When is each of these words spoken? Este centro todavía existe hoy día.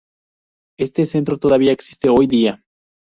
Este 0.79 1.05
centro 1.05 1.37
todavía 1.37 1.71
existe 1.73 2.09
hoy 2.09 2.25
día. 2.25 2.63